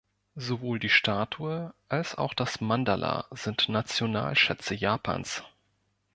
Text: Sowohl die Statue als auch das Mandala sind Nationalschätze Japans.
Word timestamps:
Sowohl 0.33 0.79
die 0.79 0.89
Statue 0.89 1.75
als 1.87 2.15
auch 2.17 2.33
das 2.33 2.59
Mandala 2.59 3.27
sind 3.33 3.69
Nationalschätze 3.69 4.73
Japans. 4.73 5.43